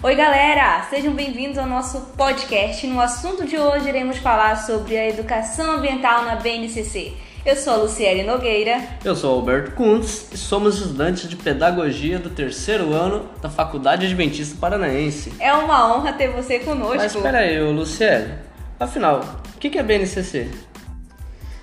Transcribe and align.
Oi, 0.00 0.14
galera! 0.14 0.86
Sejam 0.88 1.12
bem-vindos 1.12 1.58
ao 1.58 1.66
nosso 1.66 2.00
podcast. 2.16 2.86
No 2.86 3.00
assunto 3.00 3.44
de 3.44 3.58
hoje, 3.58 3.88
iremos 3.88 4.18
falar 4.18 4.54
sobre 4.54 4.96
a 4.96 5.08
educação 5.08 5.72
ambiental 5.72 6.24
na 6.24 6.36
BNCC. 6.36 7.14
Eu 7.44 7.56
sou 7.56 7.72
a 7.72 7.76
Luciele 7.78 8.22
Nogueira. 8.22 8.80
Eu 9.04 9.16
sou 9.16 9.34
Alberto 9.34 9.72
Kuntz 9.72 10.28
e 10.32 10.36
somos 10.36 10.76
estudantes 10.76 11.28
de 11.28 11.34
Pedagogia 11.34 12.20
do 12.20 12.30
terceiro 12.30 12.92
ano 12.94 13.28
da 13.42 13.50
Faculdade 13.50 14.06
Adventista 14.06 14.56
Paranaense. 14.60 15.32
É 15.40 15.52
uma 15.52 15.92
honra 15.92 16.12
ter 16.12 16.28
você 16.28 16.60
conosco. 16.60 16.94
Mas 16.94 17.12
espera 17.16 17.38
aí, 17.38 17.60
Luciele. 17.60 18.34
Afinal, 18.78 19.24
o 19.56 19.58
que 19.58 19.76
é 19.76 19.82
BNCC? 19.82 20.48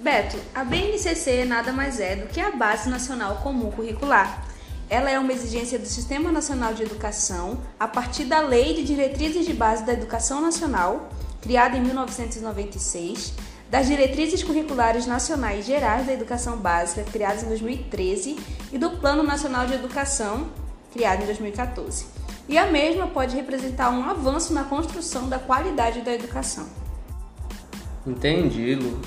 Beto, 0.00 0.36
a 0.52 0.64
BNCC 0.64 1.44
nada 1.44 1.72
mais 1.72 2.00
é 2.00 2.16
do 2.16 2.26
que 2.26 2.40
a 2.40 2.50
Base 2.50 2.90
Nacional 2.90 3.36
Comum 3.36 3.70
Curricular. 3.70 4.45
Ela 4.88 5.10
é 5.10 5.18
uma 5.18 5.32
exigência 5.32 5.80
do 5.80 5.86
Sistema 5.86 6.30
Nacional 6.30 6.72
de 6.72 6.84
Educação 6.84 7.58
a 7.78 7.88
partir 7.88 8.24
da 8.24 8.40
Lei 8.40 8.74
de 8.74 8.84
Diretrizes 8.84 9.44
de 9.44 9.52
Base 9.52 9.84
da 9.84 9.92
Educação 9.92 10.40
Nacional, 10.40 11.10
criada 11.42 11.76
em 11.76 11.80
1996, 11.80 13.32
das 13.68 13.88
Diretrizes 13.88 14.44
Curriculares 14.44 15.04
Nacionais 15.04 15.66
Gerais 15.66 16.06
da 16.06 16.12
Educação 16.12 16.58
Básica, 16.58 17.02
criadas 17.02 17.42
em 17.42 17.48
2013, 17.48 18.36
e 18.72 18.78
do 18.78 18.90
Plano 18.90 19.24
Nacional 19.24 19.66
de 19.66 19.74
Educação, 19.74 20.46
criado 20.92 21.24
em 21.24 21.26
2014. 21.26 22.06
E 22.48 22.56
a 22.56 22.66
mesma 22.66 23.08
pode 23.08 23.34
representar 23.34 23.90
um 23.90 24.08
avanço 24.08 24.54
na 24.54 24.62
construção 24.62 25.28
da 25.28 25.38
qualidade 25.40 26.02
da 26.02 26.14
educação. 26.14 26.68
Entendi, 28.06 28.76
Lu. 28.76 29.00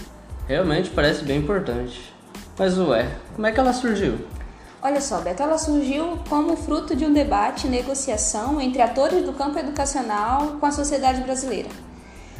Realmente 0.46 0.90
parece 0.90 1.24
bem 1.24 1.40
importante. 1.40 2.14
Mas 2.58 2.78
ué, 2.78 3.10
como 3.34 3.48
é 3.48 3.52
que 3.54 3.60
ela 3.62 3.72
surgiu? 3.72 4.18
Olha 4.82 5.02
só, 5.02 5.20
Beto, 5.20 5.44
ela 5.44 5.58
surgiu 5.58 6.18
como 6.30 6.56
fruto 6.56 6.96
de 6.96 7.06
um 7.06 7.12
debate 7.12 7.68
e 7.68 7.70
negociação 7.70 8.62
entre 8.62 8.82
atores 8.82 9.26
do 9.26 9.34
campo 9.34 9.60
educacional 9.60 10.56
com 10.58 10.66
a 10.66 10.72
sociedade 10.72 11.20
brasileira. 11.20 11.68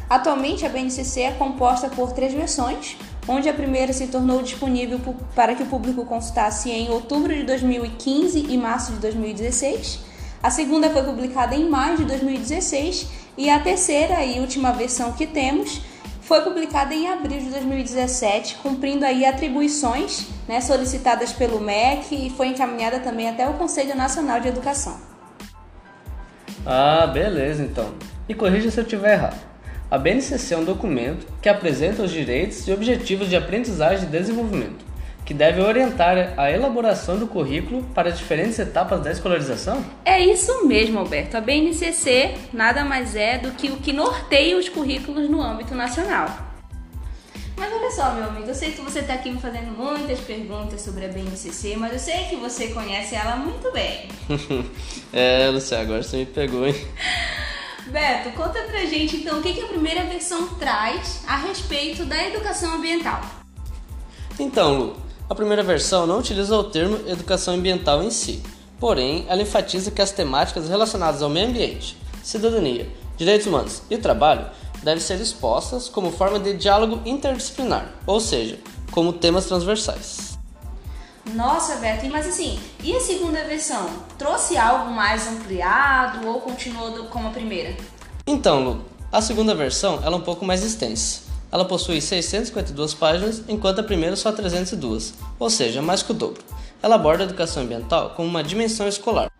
Atualmente, 0.08 0.64
a 0.64 0.68
BNCC 0.70 1.20
é 1.20 1.32
composta 1.32 1.90
por 1.90 2.12
três 2.12 2.32
versões, 2.32 2.96
onde 3.28 3.46
a 3.46 3.52
primeira 3.52 3.92
se 3.92 4.06
tornou 4.06 4.42
disponível 4.42 4.98
para 5.34 5.54
que 5.54 5.64
o 5.64 5.66
público 5.66 6.06
consultasse 6.06 6.70
em 6.70 6.88
outubro 6.90 7.34
de 7.34 7.42
2015 7.42 8.46
e 8.48 8.56
março 8.56 8.92
de 8.92 9.00
2016. 9.00 10.00
A 10.42 10.50
segunda 10.50 10.88
foi 10.88 11.02
publicada 11.02 11.54
em 11.54 11.68
maio 11.68 11.98
de 11.98 12.06
2016 12.06 13.06
e 13.36 13.50
a 13.50 13.60
terceira 13.60 14.24
e 14.24 14.40
última 14.40 14.72
versão 14.72 15.12
que 15.12 15.26
temos 15.26 15.82
foi 16.30 16.42
publicada 16.42 16.94
em 16.94 17.08
abril 17.08 17.40
de 17.40 17.50
2017, 17.50 18.58
cumprindo 18.62 19.04
aí 19.04 19.26
atribuições 19.26 20.28
né, 20.46 20.60
solicitadas 20.60 21.32
pelo 21.32 21.58
MEC 21.58 22.14
e 22.14 22.30
foi 22.30 22.46
encaminhada 22.46 23.00
também 23.00 23.28
até 23.28 23.48
o 23.48 23.54
Conselho 23.54 23.96
Nacional 23.96 24.38
de 24.38 24.46
Educação. 24.46 24.96
Ah, 26.64 27.04
beleza 27.08 27.64
então. 27.64 27.92
E 28.28 28.34
corrija 28.34 28.70
se 28.70 28.78
eu 28.78 28.84
estiver 28.84 29.14
errado. 29.14 29.44
A 29.90 29.98
BNCC 29.98 30.54
é 30.54 30.56
um 30.56 30.62
documento 30.62 31.26
que 31.42 31.48
apresenta 31.48 32.04
os 32.04 32.12
direitos 32.12 32.68
e 32.68 32.72
objetivos 32.72 33.28
de 33.28 33.34
aprendizagem 33.34 34.04
e 34.04 34.12
desenvolvimento, 34.12 34.84
que 35.30 35.34
deve 35.34 35.60
orientar 35.60 36.34
a 36.36 36.50
elaboração 36.50 37.16
do 37.16 37.24
currículo 37.24 37.84
para 37.94 38.10
diferentes 38.10 38.58
etapas 38.58 39.00
da 39.00 39.12
escolarização? 39.12 39.80
É 40.04 40.18
isso 40.18 40.66
mesmo, 40.66 40.98
Alberto. 40.98 41.36
A 41.36 41.40
BNCC 41.40 42.34
nada 42.52 42.84
mais 42.84 43.14
é 43.14 43.38
do 43.38 43.52
que 43.52 43.68
o 43.68 43.76
que 43.76 43.92
norteia 43.92 44.56
os 44.56 44.68
currículos 44.68 45.30
no 45.30 45.40
âmbito 45.40 45.72
nacional. 45.72 46.26
Mas 47.56 47.72
olha 47.72 47.90
só, 47.92 48.12
meu 48.12 48.24
amigo, 48.24 48.48
eu 48.48 48.54
sei 48.56 48.72
que 48.72 48.80
você 48.80 48.98
está 48.98 49.14
aqui 49.14 49.30
me 49.30 49.40
fazendo 49.40 49.70
muitas 49.70 50.18
perguntas 50.18 50.80
sobre 50.80 51.04
a 51.04 51.08
BNCC, 51.08 51.76
mas 51.76 51.92
eu 51.92 52.00
sei 52.00 52.24
que 52.24 52.34
você 52.34 52.66
conhece 52.72 53.14
ela 53.14 53.36
muito 53.36 53.70
bem. 53.70 54.08
é, 55.14 55.48
Luciano, 55.48 55.84
agora 55.84 56.02
você 56.02 56.16
me 56.16 56.26
pegou, 56.26 56.66
hein? 56.66 56.74
Beto, 57.86 58.30
conta 58.30 58.60
pra 58.62 58.84
gente 58.84 59.18
então 59.18 59.38
o 59.38 59.42
que, 59.42 59.52
que 59.52 59.62
a 59.62 59.68
primeira 59.68 60.02
versão 60.06 60.48
traz 60.54 61.22
a 61.28 61.36
respeito 61.36 62.04
da 62.04 62.20
educação 62.26 62.74
ambiental. 62.74 63.20
Então, 64.40 64.78
Lu, 64.78 65.09
a 65.30 65.34
primeira 65.34 65.62
versão 65.62 66.08
não 66.08 66.18
utiliza 66.18 66.56
o 66.56 66.64
termo 66.64 67.08
educação 67.08 67.54
ambiental 67.54 68.02
em 68.02 68.10
si, 68.10 68.42
porém, 68.80 69.24
ela 69.28 69.40
enfatiza 69.40 69.92
que 69.92 70.02
as 70.02 70.10
temáticas 70.10 70.68
relacionadas 70.68 71.22
ao 71.22 71.30
meio 71.30 71.46
ambiente, 71.46 71.96
cidadania, 72.20 72.92
direitos 73.16 73.46
humanos 73.46 73.82
e 73.88 73.96
trabalho 73.96 74.46
devem 74.82 75.00
ser 75.00 75.20
expostas 75.20 75.88
como 75.88 76.10
forma 76.10 76.40
de 76.40 76.54
diálogo 76.54 77.00
interdisciplinar, 77.06 77.92
ou 78.04 78.18
seja, 78.18 78.58
como 78.90 79.12
temas 79.12 79.46
transversais. 79.46 80.36
Nossa, 81.32 81.76
Beto, 81.76 82.06
mas 82.10 82.26
assim, 82.26 82.58
e 82.82 82.96
a 82.96 82.98
segunda 82.98 83.44
versão? 83.44 83.88
Trouxe 84.18 84.56
algo 84.56 84.90
mais 84.90 85.28
ampliado 85.28 86.26
ou 86.26 86.40
continuou 86.40 87.04
como 87.04 87.28
a 87.28 87.30
primeira? 87.30 87.76
Então, 88.26 88.64
Lu, 88.64 88.84
a 89.12 89.22
segunda 89.22 89.54
versão 89.54 90.00
ela 90.02 90.16
é 90.16 90.18
um 90.18 90.22
pouco 90.22 90.44
mais 90.44 90.64
extensa. 90.64 91.29
Ela 91.52 91.64
possui 91.64 92.00
652 92.00 92.94
páginas, 92.94 93.42
enquanto 93.48 93.80
a 93.80 93.82
primeira 93.82 94.14
só 94.14 94.30
302, 94.30 95.14
ou 95.38 95.50
seja, 95.50 95.82
mais 95.82 96.02
que 96.02 96.12
o 96.12 96.14
dobro. 96.14 96.42
Ela 96.82 96.94
aborda 96.94 97.24
a 97.24 97.26
educação 97.26 97.64
ambiental 97.64 98.10
como 98.10 98.28
uma 98.28 98.42
dimensão 98.42 98.86
escolar, 98.86 99.30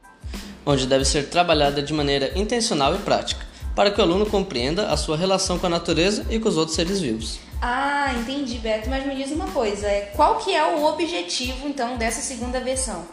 onde 0.67 0.87
deve 0.87 1.05
ser 1.05 1.29
trabalhada 1.29 1.81
de 1.81 1.93
maneira 1.93 2.37
intencional 2.37 2.95
e 2.95 2.99
prática, 2.99 3.47
para 3.77 3.91
que 3.91 4.01
o 4.01 4.05
aluno 4.05 4.27
compreenda 4.27 4.89
a 4.89 4.97
sua 4.97 5.17
relação 5.17 5.59
com 5.59 5.67
a 5.67 5.71
natureza 5.71 6.27
e 6.29 6.41
com 6.41 6.49
os 6.49 6.57
outros 6.57 6.75
seres 6.75 7.01
vivos. 7.01 7.39
Ah, 7.63 8.13
entendi, 8.19 8.59
Beto. 8.59 8.91
Mas 8.91 9.07
me 9.07 9.15
diz 9.15 9.31
uma 9.31 9.47
coisa, 9.47 9.87
é, 9.87 10.13
qual 10.17 10.39
que 10.39 10.53
é 10.55 10.65
o 10.77 10.85
objetivo 10.85 11.69
então 11.69 11.97
dessa 11.97 12.21
segunda 12.21 12.59
versão? 12.61 13.05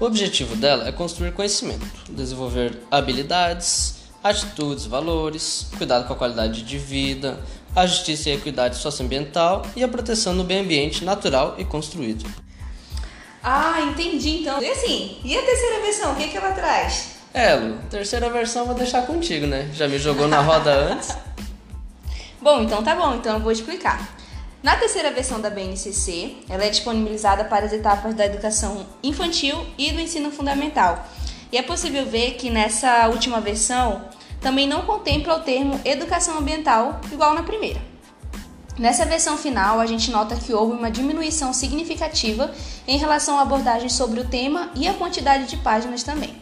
O 0.00 0.04
objetivo 0.04 0.56
dela 0.56 0.88
é 0.88 0.92
construir 0.92 1.32
conhecimento, 1.32 1.86
desenvolver 2.08 2.78
habilidades, 2.90 4.02
atitudes, 4.22 4.86
valores, 4.86 5.66
cuidado 5.76 6.06
com 6.06 6.12
a 6.12 6.16
qualidade 6.16 6.62
de 6.62 6.78
vida, 6.78 7.38
a 7.74 7.86
justiça 7.86 8.28
e 8.28 8.32
a 8.32 8.34
equidade 8.34 8.76
socioambiental 8.76 9.62
e 9.74 9.82
a 9.82 9.88
proteção 9.88 10.36
do 10.36 10.44
meio 10.44 10.62
ambiente 10.62 11.04
natural 11.04 11.54
e 11.58 11.64
construído. 11.64 12.24
Ah, 13.42 13.80
entendi 13.80 14.40
então. 14.40 14.62
E 14.62 14.70
assim, 14.70 15.18
e 15.24 15.36
a 15.36 15.42
terceira 15.42 15.80
versão, 15.80 16.12
o 16.12 16.16
que, 16.16 16.28
que 16.28 16.36
ela 16.36 16.52
traz? 16.52 17.16
É, 17.34 17.54
Lu, 17.54 17.78
terceira 17.90 18.30
versão 18.30 18.62
eu 18.62 18.66
vou 18.66 18.74
deixar 18.74 19.06
contigo, 19.06 19.46
né? 19.46 19.70
Já 19.74 19.88
me 19.88 19.98
jogou 19.98 20.28
na 20.28 20.40
roda 20.40 20.70
antes. 20.92 21.16
Bom, 22.40 22.62
então 22.62 22.82
tá 22.82 22.94
bom, 22.94 23.14
então 23.14 23.34
eu 23.34 23.40
vou 23.40 23.50
explicar. 23.50 24.16
Na 24.62 24.76
terceira 24.76 25.10
versão 25.10 25.40
da 25.40 25.50
BNCC, 25.50 26.36
ela 26.48 26.64
é 26.64 26.70
disponibilizada 26.70 27.44
para 27.44 27.66
as 27.66 27.72
etapas 27.72 28.14
da 28.14 28.26
educação 28.26 28.86
infantil 29.02 29.66
e 29.76 29.90
do 29.90 30.00
ensino 30.00 30.30
fundamental. 30.30 31.04
E 31.50 31.58
é 31.58 31.62
possível 31.62 32.06
ver 32.06 32.34
que 32.34 32.48
nessa 32.48 33.08
última 33.08 33.40
versão 33.40 34.02
também 34.42 34.66
não 34.66 34.82
contempla 34.82 35.36
o 35.36 35.40
termo 35.40 35.80
educação 35.84 36.36
ambiental 36.38 37.00
igual 37.10 37.32
na 37.34 37.42
primeira. 37.42 37.80
Nessa 38.78 39.04
versão 39.04 39.36
final, 39.36 39.78
a 39.78 39.86
gente 39.86 40.10
nota 40.10 40.34
que 40.34 40.52
houve 40.52 40.72
uma 40.72 40.90
diminuição 40.90 41.52
significativa 41.52 42.50
em 42.88 42.96
relação 42.96 43.38
à 43.38 43.42
abordagem 43.42 43.88
sobre 43.88 44.20
o 44.20 44.24
tema 44.24 44.70
e 44.74 44.88
a 44.88 44.94
quantidade 44.94 45.46
de 45.46 45.56
páginas 45.58 46.02
também. 46.02 46.34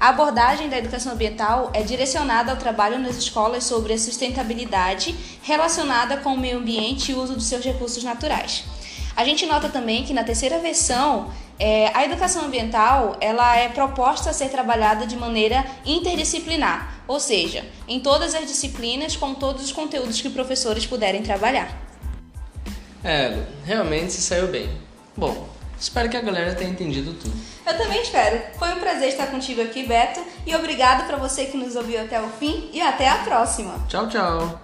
A 0.00 0.08
abordagem 0.08 0.68
da 0.68 0.78
educação 0.78 1.12
ambiental 1.12 1.70
é 1.72 1.82
direcionada 1.82 2.52
ao 2.52 2.58
trabalho 2.58 2.98
nas 2.98 3.16
escolas 3.16 3.64
sobre 3.64 3.92
a 3.92 3.98
sustentabilidade 3.98 5.14
relacionada 5.42 6.16
com 6.18 6.34
o 6.34 6.38
meio 6.38 6.58
ambiente 6.58 7.10
e 7.10 7.14
o 7.14 7.22
uso 7.22 7.34
dos 7.34 7.46
seus 7.46 7.64
recursos 7.64 8.02
naturais. 8.04 8.64
A 9.16 9.24
gente 9.24 9.46
nota 9.46 9.68
também 9.68 10.04
que 10.04 10.12
na 10.12 10.24
terceira 10.24 10.58
versão 10.58 11.30
é, 11.58 11.90
a 11.94 12.04
educação 12.04 12.46
ambiental 12.46 13.16
ela 13.20 13.56
é 13.56 13.68
proposta 13.68 14.30
a 14.30 14.32
ser 14.32 14.48
trabalhada 14.48 15.06
de 15.06 15.16
maneira 15.16 15.64
interdisciplinar, 15.86 17.02
ou 17.06 17.20
seja, 17.20 17.64
em 17.86 18.00
todas 18.00 18.34
as 18.34 18.46
disciplinas 18.46 19.16
com 19.16 19.34
todos 19.34 19.64
os 19.64 19.72
conteúdos 19.72 20.20
que 20.20 20.28
professores 20.30 20.84
puderem 20.84 21.22
trabalhar. 21.22 21.68
É, 23.04 23.44
realmente 23.64 24.12
se 24.12 24.22
saiu 24.22 24.48
bem. 24.48 24.68
Bom, 25.16 25.46
espero 25.78 26.08
que 26.08 26.16
a 26.16 26.20
galera 26.20 26.54
tenha 26.54 26.70
entendido 26.70 27.12
tudo. 27.12 27.34
Eu 27.66 27.76
também 27.76 28.02
espero. 28.02 28.40
Foi 28.58 28.72
um 28.72 28.80
prazer 28.80 29.08
estar 29.08 29.28
contigo 29.28 29.62
aqui, 29.62 29.86
Beto, 29.86 30.20
e 30.46 30.54
obrigado 30.56 31.06
para 31.06 31.16
você 31.16 31.44
que 31.44 31.56
nos 31.56 31.76
ouviu 31.76 32.00
até 32.00 32.20
o 32.20 32.28
fim 32.28 32.70
e 32.72 32.80
até 32.80 33.08
a 33.08 33.18
próxima. 33.18 33.84
Tchau, 33.88 34.08
tchau. 34.08 34.63